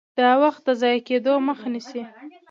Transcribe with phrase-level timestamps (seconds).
[0.19, 2.03] دا د وخت د ضایع کیدو مخه نیسي.